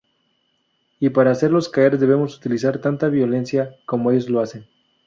Y 0.99 1.11
para 1.11 1.29
hacerlos 1.29 1.69
caer 1.69 1.99
debemos 1.99 2.35
utilizar 2.35 2.79
tanta 2.81 3.07
violencia 3.07 3.75
como 3.85 4.09
ellos 4.09 4.29
lo 4.31 4.39
hacen. 4.39 4.65